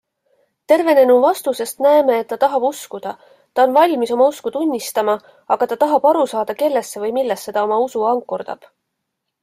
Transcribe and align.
Tervenenu 0.71 1.17
vastusest 1.25 1.83
näeme, 1.85 2.15
et 2.23 2.29
ta 2.31 2.37
tahab 2.45 2.65
uskuda, 2.71 3.13
ta 3.59 3.67
on 3.69 3.77
valmis 3.77 4.15
oma 4.17 4.29
usku 4.33 4.55
tunnistama, 4.57 5.17
aga 5.57 5.69
ta 5.75 5.81
tahab 5.85 6.09
aru 6.15 6.27
saada, 6.35 6.57
kellesse 6.65 7.05
või 7.05 7.15
millesse 7.21 7.59
ta 7.59 7.69
oma 7.71 7.83
usu 7.89 8.07
ankurdab. 8.17 8.69